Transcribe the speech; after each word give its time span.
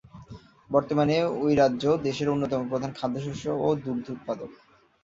বর্তমানে 0.69 1.15
এই 1.41 1.55
রাজ্য 1.55 1.83
দেশের 2.03 2.27
অন্যতম 2.29 2.61
প্রধান 2.69 2.91
খাদ্যশস্য 2.95 3.45
ও 3.59 3.67
দুগ্ধ 3.75 4.07
উৎপাদক। 4.09 4.49